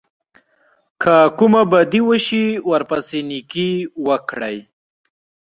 که 1.01 1.15
کومه 1.37 1.61
بدي 1.71 2.01
وشي 2.09 2.45
ورپسې 2.71 3.19
نېکي 3.29 3.71
وکړئ. 4.07 4.57